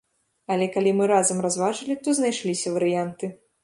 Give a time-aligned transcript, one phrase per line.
[0.55, 3.35] Але калі мы разам разважылі, то знайшліся варыянты.